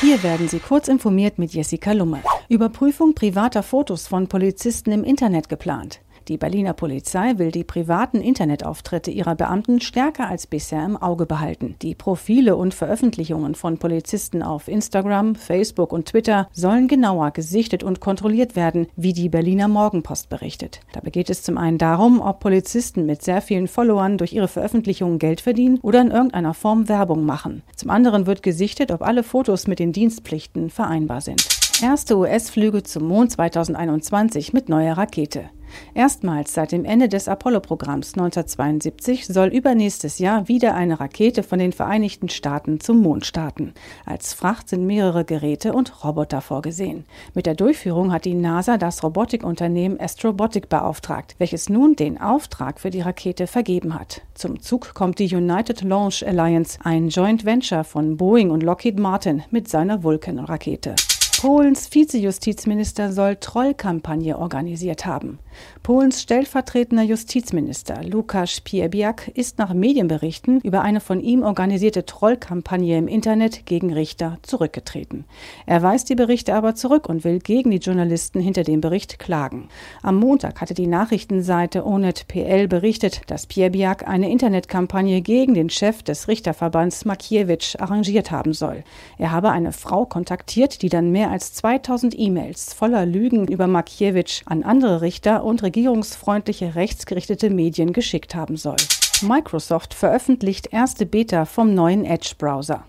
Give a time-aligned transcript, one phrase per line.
[0.00, 2.22] Hier werden Sie kurz informiert mit Jessica Lumme.
[2.48, 6.00] Überprüfung privater Fotos von Polizisten im Internet geplant.
[6.28, 11.76] Die Berliner Polizei will die privaten Internetauftritte ihrer Beamten stärker als bisher im Auge behalten.
[11.82, 18.00] Die Profile und Veröffentlichungen von Polizisten auf Instagram, Facebook und Twitter sollen genauer gesichtet und
[18.00, 20.80] kontrolliert werden, wie die Berliner Morgenpost berichtet.
[20.92, 25.18] Dabei geht es zum einen darum, ob Polizisten mit sehr vielen Followern durch ihre Veröffentlichungen
[25.18, 27.62] Geld verdienen oder in irgendeiner Form Werbung machen.
[27.76, 31.46] Zum anderen wird gesichtet, ob alle Fotos mit den Dienstpflichten vereinbar sind.
[31.82, 35.48] Erste US-Flüge zum Mond 2021 mit neuer Rakete.
[35.94, 41.72] Erstmals seit dem Ende des Apollo-Programms 1972 soll übernächstes Jahr wieder eine Rakete von den
[41.72, 43.74] Vereinigten Staaten zum Mond starten.
[44.06, 47.04] Als Fracht sind mehrere Geräte und Roboter vorgesehen.
[47.34, 52.90] Mit der Durchführung hat die NASA das Robotikunternehmen Astrobotic beauftragt, welches nun den Auftrag für
[52.90, 54.22] die Rakete vergeben hat.
[54.34, 59.42] Zum Zug kommt die United Launch Alliance, ein Joint Venture von Boeing und Lockheed Martin
[59.50, 60.94] mit seiner Vulcan-Rakete.
[61.40, 65.38] Polens Vizejustizminister soll Trollkampagne organisiert haben.
[65.82, 73.08] Polens stellvertretender Justizminister Lukasz Piebiak ist nach Medienberichten über eine von ihm organisierte Trollkampagne im
[73.08, 75.24] Internet gegen Richter zurückgetreten.
[75.64, 79.68] Er weist die Berichte aber zurück und will gegen die Journalisten hinter dem Bericht klagen.
[80.02, 86.28] Am Montag hatte die Nachrichtenseite ONET.pl berichtet, dass Piebiak eine Internetkampagne gegen den Chef des
[86.28, 88.84] Richterverbands Makiewicz arrangiert haben soll.
[89.16, 94.62] Er habe eine Frau kontaktiert, die dann als 2000 E-Mails voller Lügen über Markiewicz an
[94.62, 98.76] andere Richter und regierungsfreundliche rechtsgerichtete Medien geschickt haben soll.
[99.22, 102.84] Microsoft veröffentlicht erste Beta vom neuen Edge-Browser.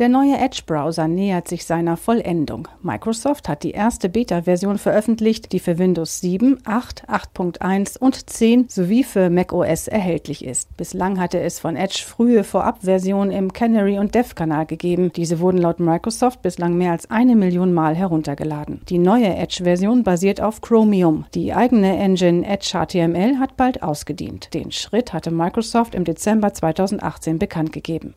[0.00, 2.66] Der neue Edge-Browser nähert sich seiner Vollendung.
[2.82, 9.04] Microsoft hat die erste Beta-Version veröffentlicht, die für Windows 7, 8, 8.1 und 10 sowie
[9.04, 10.76] für macOS erhältlich ist.
[10.76, 15.12] Bislang hatte es von Edge frühe Vorabversionen im Canary und Dev-Kanal gegeben.
[15.14, 18.80] Diese wurden laut Microsoft bislang mehr als eine Million Mal heruntergeladen.
[18.88, 21.26] Die neue Edge-Version basiert auf Chromium.
[21.34, 24.54] Die eigene Engine Edge HTML hat bald ausgedient.
[24.54, 28.16] Den Schritt hatte Microsoft im Dezember 2018 bekannt gegeben.